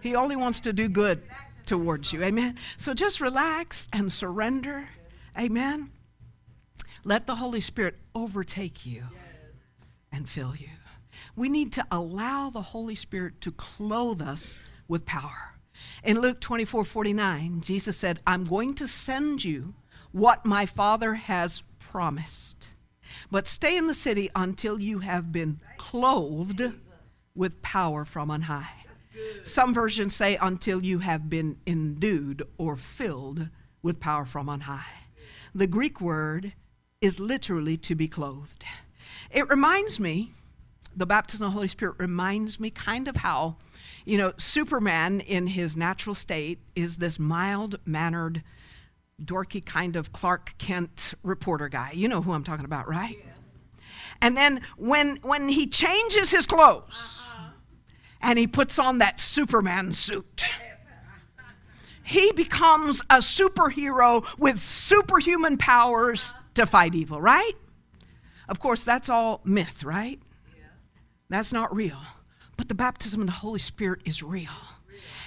[0.01, 1.23] He only wants to do good
[1.65, 2.23] towards you.
[2.23, 2.57] Amen?
[2.77, 4.87] So just relax and surrender.
[5.39, 5.91] Amen?
[7.03, 9.03] Let the Holy Spirit overtake you
[10.11, 10.69] and fill you.
[11.35, 15.55] We need to allow the Holy Spirit to clothe us with power.
[16.03, 19.73] In Luke 24 49, Jesus said, I'm going to send you
[20.11, 22.67] what my Father has promised.
[23.31, 26.61] But stay in the city until you have been clothed
[27.33, 28.85] with power from on high.
[29.43, 33.49] Some versions say until you have been endued or filled
[33.81, 34.85] with power from on high.
[35.53, 36.53] The Greek word
[37.01, 38.63] is literally to be clothed.
[39.31, 40.31] It reminds me,
[40.95, 43.57] the baptism of the Holy Spirit reminds me kind of how,
[44.05, 48.43] you know, Superman in his natural state is this mild mannered
[49.23, 51.91] dorky kind of Clark Kent reporter guy.
[51.93, 53.17] You know who I'm talking about, right?
[53.17, 53.31] Yeah.
[54.21, 57.49] And then when when he changes his clothes uh-huh.
[58.21, 60.45] and he puts on that Superman suit,
[62.03, 67.53] he becomes a superhero with superhuman powers to fight evil, right?
[68.47, 70.19] Of course, that's all myth, right?
[71.29, 71.97] That's not real.
[72.57, 74.51] But the baptism of the Holy Spirit is real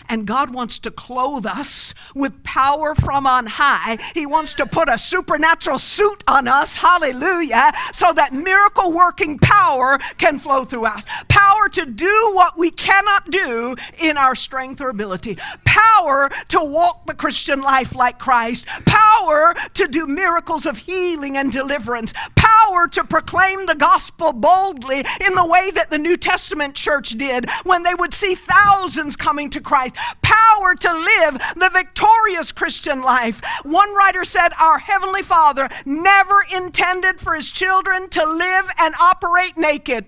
[0.08, 3.98] and God wants to clothe us with power from on high.
[4.14, 9.98] He wants to put a supernatural suit on us, hallelujah, so that miracle working power
[10.16, 11.04] can flow through us.
[11.28, 15.38] Power to do what we cannot do in our strength or ability.
[15.64, 18.66] Power to walk the Christian life like Christ.
[18.86, 22.12] Power to do miracles of healing and deliverance.
[22.34, 27.48] Power to proclaim the gospel boldly in the way that the New Testament church did
[27.64, 33.40] when they would see thousands coming to Christ power to live the victorious Christian life.
[33.64, 39.56] One writer said, Our Heavenly Father never intended for His children to live and operate
[39.56, 40.06] naked.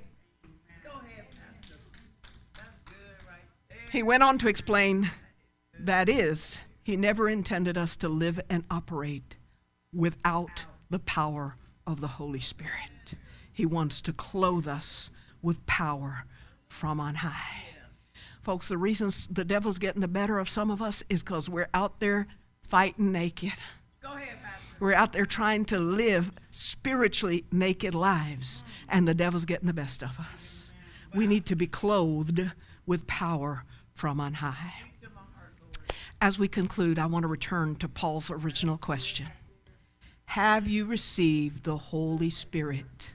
[3.92, 5.10] He went on to explain
[5.78, 9.36] that is, He never intended us to live and operate
[9.92, 13.14] without the power of the Holy Spirit.
[13.52, 15.10] He wants to clothe us
[15.42, 16.24] with power
[16.68, 17.69] from on high.
[18.42, 21.68] Folks, the reason the devil's getting the better of some of us is because we're
[21.74, 22.26] out there
[22.62, 23.52] fighting naked.
[24.02, 24.76] Go ahead, Pastor.
[24.80, 30.02] We're out there trying to live spiritually naked lives, and the devil's getting the best
[30.02, 30.72] of us.
[31.14, 32.40] We need to be clothed
[32.86, 34.74] with power from on high.
[36.22, 39.26] As we conclude, I want to return to Paul's original question
[40.26, 43.14] Have you received the Holy Spirit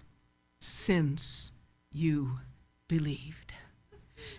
[0.60, 1.52] since
[1.92, 2.40] you
[2.88, 3.45] believed?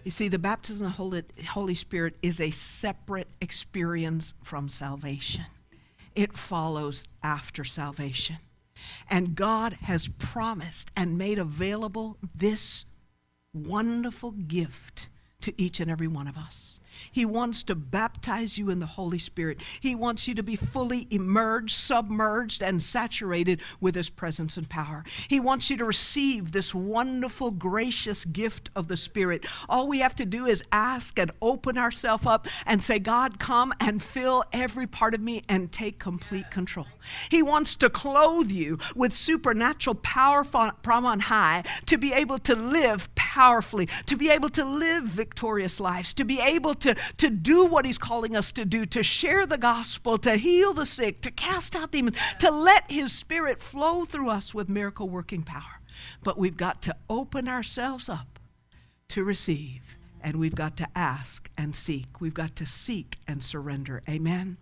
[0.04, 5.46] You see, the baptism of the Holy Spirit is a separate experience from salvation,
[6.14, 8.36] it follows after salvation.
[9.10, 12.84] And God has promised and made available this
[13.52, 15.08] wonderful gift
[15.40, 16.78] to each and every one of us.
[17.10, 19.60] He wants to baptize you in the Holy Spirit.
[19.80, 25.04] He wants you to be fully immersed, submerged, and saturated with His presence and power.
[25.28, 29.46] He wants you to receive this wonderful, gracious gift of the Spirit.
[29.68, 33.72] All we have to do is ask and open ourselves up and say, God, come
[33.80, 36.86] and fill every part of me and take complete control.
[37.30, 42.54] He wants to clothe you with supernatural power from on high to be able to
[42.54, 47.66] live powerfully, to be able to live victorious lives, to be able to, to do
[47.66, 51.30] what He's calling us to do, to share the gospel, to heal the sick, to
[51.30, 55.80] cast out demons, to let His Spirit flow through us with miracle working power.
[56.22, 58.38] but we've got to open ourselves up
[59.08, 59.96] to receive.
[60.22, 62.20] And we've got to ask and seek.
[62.20, 64.02] We've got to seek and surrender.
[64.08, 64.56] Amen.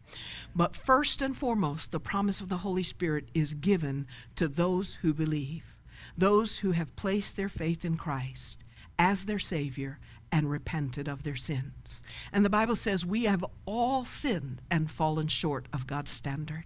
[0.55, 5.15] But first and foremost, the promise of the Holy Spirit is given to those who
[5.15, 5.65] believe,
[6.19, 8.63] those who have placed their faith in Christ
[8.99, 9.99] as their Savior
[10.35, 12.03] and repented of their sins.
[12.33, 16.65] And the Bible says we have all sinned and fallen short of God's standard.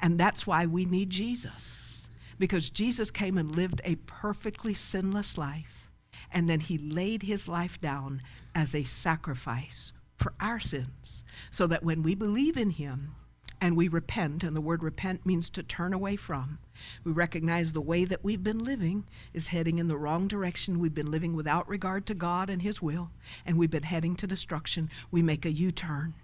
[0.00, 2.08] And that's why we need Jesus.
[2.38, 5.92] Because Jesus came and lived a perfectly sinless life,
[6.32, 8.22] and then he laid his life down
[8.54, 13.16] as a sacrifice for our sins, so that when we believe in him
[13.60, 16.58] and we repent, and the word repent means to turn away from,
[17.04, 20.78] we recognize the way that we've been living is heading in the wrong direction.
[20.78, 23.10] We've been living without regard to God and His will,
[23.44, 24.90] and we've been heading to destruction.
[25.10, 26.14] We make a U turn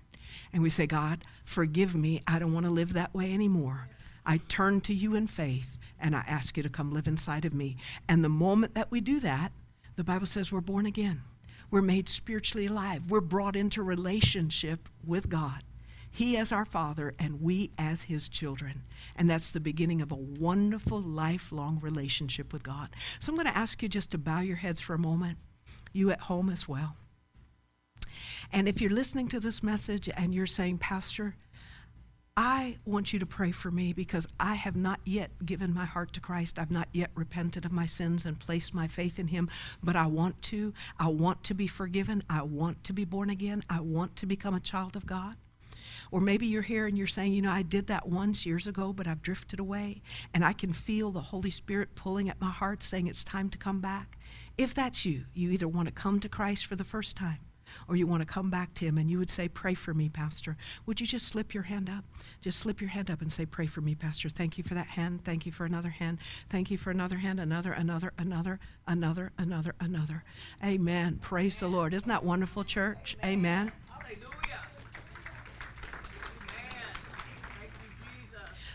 [0.53, 2.22] and we say, God, forgive me.
[2.26, 3.89] I don't want to live that way anymore.
[4.26, 7.55] I turn to you in faith and I ask you to come live inside of
[7.55, 7.76] me.
[8.09, 9.53] And the moment that we do that,
[9.97, 11.22] the Bible says we're born again.
[11.70, 13.11] We're made spiritually alive.
[13.11, 15.62] We're brought into relationship with God.
[16.12, 18.82] He as our Father and we as His children.
[19.16, 22.90] And that's the beginning of a wonderful, lifelong relationship with God.
[23.18, 25.38] So I'm going to ask you just to bow your heads for a moment,
[25.92, 26.96] you at home as well.
[28.52, 31.34] And if you're listening to this message and you're saying, Pastor,
[32.36, 36.12] I want you to pray for me because I have not yet given my heart
[36.14, 36.58] to Christ.
[36.58, 39.50] I've not yet repented of my sins and placed my faith in Him,
[39.82, 40.72] but I want to.
[40.98, 42.22] I want to be forgiven.
[42.30, 43.62] I want to be born again.
[43.68, 45.36] I want to become a child of God.
[46.12, 48.92] Or maybe you're here and you're saying, you know, I did that once years ago,
[48.92, 50.02] but I've drifted away.
[50.32, 53.58] And I can feel the Holy Spirit pulling at my heart saying it's time to
[53.58, 54.18] come back.
[54.56, 57.40] If that's you, you either want to come to Christ for the first time
[57.88, 60.08] or you want to come back to him and you would say, Pray for me,
[60.08, 60.56] Pastor,
[60.86, 62.04] would you just slip your hand up?
[62.40, 64.28] Just slip your hand up and say, Pray for me, Pastor.
[64.28, 65.24] Thank you for that hand.
[65.24, 66.18] Thank you for another hand.
[66.50, 67.40] Thank you for another hand.
[67.40, 70.24] Another, another, another, another, another, another.
[70.62, 71.18] Amen.
[71.20, 71.94] Praise the Lord.
[71.94, 73.16] Isn't that wonderful, church?
[73.24, 73.72] Amen.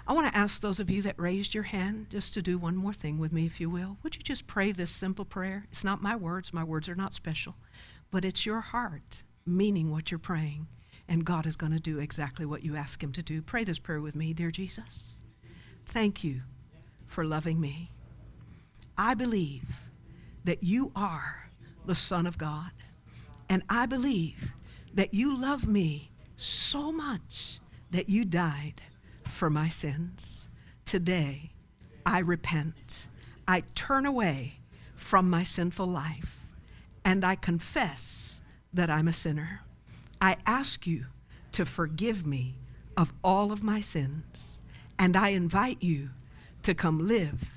[0.07, 2.75] I want to ask those of you that raised your hand just to do one
[2.75, 3.97] more thing with me, if you will.
[4.03, 5.65] Would you just pray this simple prayer?
[5.69, 7.55] It's not my words, my words are not special
[8.11, 10.67] but it's your heart meaning what you're praying.
[11.07, 13.41] And God is going to do exactly what you ask Him to do.
[13.41, 15.15] Pray this prayer with me, dear Jesus.
[15.85, 16.41] Thank you
[17.05, 17.91] for loving me.
[18.97, 19.63] I believe
[20.43, 21.49] that you are
[21.85, 22.71] the Son of God.
[23.47, 24.51] And I believe
[24.93, 28.81] that you love me so much that you died
[29.29, 30.47] for my sins.
[30.85, 31.51] Today,
[32.05, 33.07] I repent.
[33.47, 34.59] I turn away
[34.95, 36.37] from my sinful life
[37.07, 38.41] and I confess
[38.73, 39.61] that I'm a sinner.
[40.21, 41.05] I ask you
[41.53, 42.55] to forgive me
[42.97, 44.59] of all of my sins,
[44.99, 46.09] and I invite you
[46.63, 47.49] to come live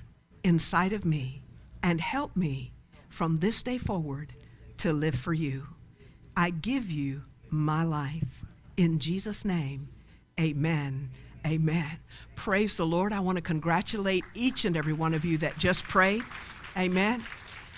[0.44, 1.42] inside of me
[1.82, 2.72] and help me
[3.08, 4.34] from this day forward
[4.76, 5.66] to live for you.
[6.36, 8.44] I give you my life.
[8.76, 9.88] In Jesus' name,
[10.38, 11.10] amen.
[11.46, 11.98] Amen.
[12.36, 13.12] Praise the Lord.
[13.12, 16.22] I want to congratulate each and every one of you that just prayed.
[16.76, 17.24] Amen.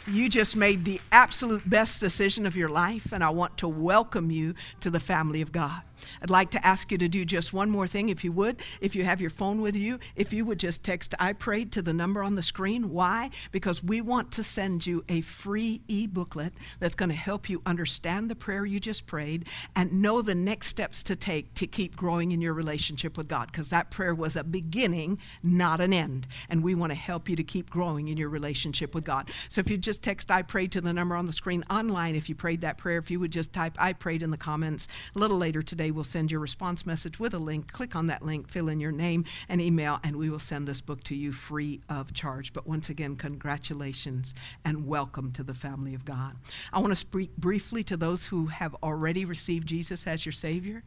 [0.06, 4.30] You just made the absolute best decision of your life, and I want to welcome
[4.32, 5.82] you to the family of God.
[6.22, 8.62] I'd like to ask you to do just one more thing, if you would.
[8.80, 11.82] If you have your phone with you, if you would just text I prayed to
[11.82, 12.90] the number on the screen.
[12.90, 13.30] Why?
[13.50, 17.62] Because we want to send you a free e booklet that's going to help you
[17.64, 19.46] understand the prayer you just prayed
[19.76, 23.50] and know the next steps to take to keep growing in your relationship with God.
[23.52, 26.26] Because that prayer was a beginning, not an end.
[26.48, 29.30] And we want to help you to keep growing in your relationship with God.
[29.48, 32.28] So if you just text I prayed to the number on the screen online, if
[32.28, 35.18] you prayed that prayer, if you would just type I prayed in the comments a
[35.18, 37.72] little later today, will send your response message with a link.
[37.72, 40.80] Click on that link, fill in your name and email, and we will send this
[40.80, 42.52] book to you free of charge.
[42.52, 44.34] But once again, congratulations
[44.64, 46.36] and welcome to the family of God.
[46.72, 50.82] I want to speak briefly to those who have already received Jesus as your Savior.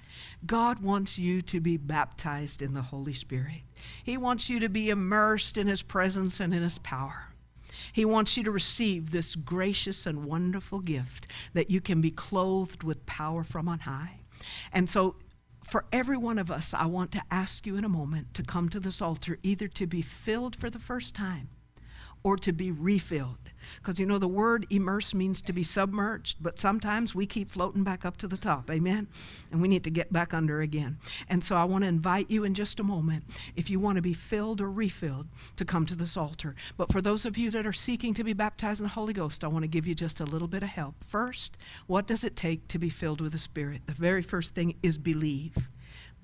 [0.46, 3.62] God wants you to be baptized in the Holy Spirit,
[4.04, 7.30] He wants you to be immersed in His presence and in His power.
[7.94, 12.84] He wants you to receive this gracious and wonderful gift that you can be clothed
[12.84, 14.20] with power from on high.
[14.72, 15.16] And so,
[15.64, 18.70] for every one of us, I want to ask you in a moment to come
[18.70, 21.50] to this altar either to be filled for the first time
[22.26, 23.38] or to be refilled.
[23.78, 27.84] Because you know, the word immerse means to be submerged, but sometimes we keep floating
[27.84, 28.70] back up to the top.
[28.72, 29.08] Amen?
[29.52, 30.98] And we need to get back under again.
[31.30, 34.02] And so I want to invite you in just a moment, if you want to
[34.02, 36.56] be filled or refilled, to come to this altar.
[36.78, 39.44] But for those of you that are seeking to be baptized in the Holy Ghost,
[39.44, 41.04] I want to give you just a little bit of help.
[41.04, 43.82] First, what does it take to be filled with the Spirit?
[43.86, 45.56] The very first thing is believe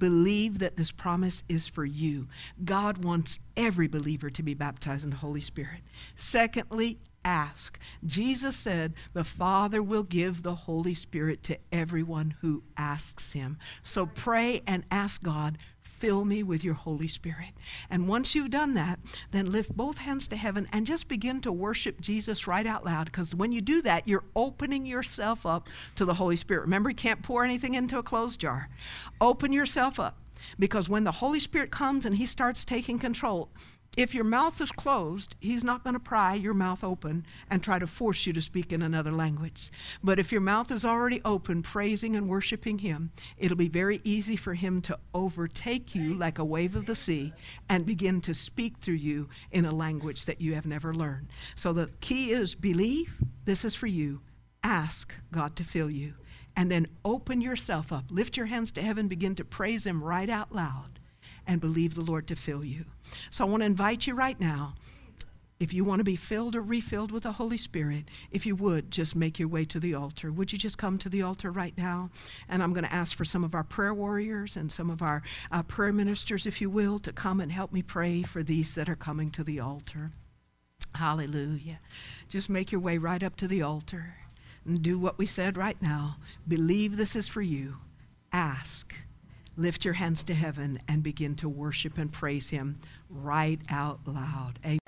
[0.02, 2.28] believe that this promise is for you.
[2.66, 5.82] God wants every believer to be baptized in the Holy Spirit.
[6.16, 7.78] Secondly, ask.
[8.04, 13.60] Jesus said, The Father will give the Holy Spirit to everyone who asks Him.
[13.84, 15.60] So pray and ask God
[16.02, 17.52] Fill me with your Holy Spirit.
[17.88, 19.00] And once you've done that,
[19.30, 23.06] then lift both hands to heaven and just begin to worship Jesus right out loud.
[23.06, 26.64] Because when you do that, you're opening yourself up to the Holy Spirit.
[26.64, 28.68] Remember, you can't pour anything into a closed jar.
[29.22, 30.18] Open yourself up.
[30.58, 33.52] Because when the Holy Spirit comes and He starts taking control,
[33.98, 37.78] if your mouth is closed, he's not going to pry your mouth open and try
[37.78, 39.70] to force you to speak in another language.
[40.02, 44.38] But if your mouth is already open, praising and worshiping him, it'll be very easy
[44.38, 47.34] for him to overtake you like a wave of the sea
[47.68, 51.28] and begin to speak through you in a language that you have never learned.
[51.56, 54.22] So the key is believe, this is for you.
[54.64, 56.14] Ask God to fill you.
[56.56, 58.06] And then open yourself up.
[58.10, 61.01] Lift your hands to heaven, begin to praise him right out loud
[61.48, 62.86] and believe the Lord to fill you.
[63.30, 64.76] So I want to invite you right now.
[65.60, 68.90] If you want to be filled or refilled with the Holy Spirit, if you would,
[68.90, 70.32] just make your way to the altar.
[70.32, 72.10] Would you just come to the altar right now?
[72.50, 75.22] And I'm going to ask for some of our prayer warriors and some of our
[75.52, 78.90] uh, prayer ministers, if you will, to come and help me pray for these that
[78.90, 80.10] are coming to the altar.
[80.96, 81.80] Hallelujah.
[82.28, 84.16] Just make your way right up to the altar
[84.66, 86.18] and do what we said right now.
[86.48, 87.76] Believe this is for you.
[88.34, 88.96] Ask
[89.62, 92.78] lift your hands to heaven and begin to worship and praise Him
[93.10, 94.60] right out loud.
[94.66, 94.80] Amen.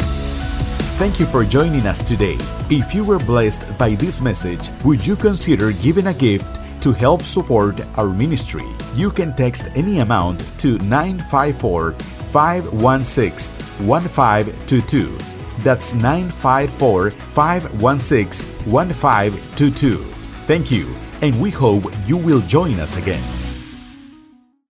[0.97, 2.37] Thank you for joining us today.
[2.69, 7.23] If you were blessed by this message, would you consider giving a gift to help
[7.23, 8.65] support our ministry?
[8.95, 15.17] You can text any amount to 954 516 1522.
[15.59, 19.97] That's 954 516 1522.
[20.45, 23.42] Thank you, and we hope you will join us again.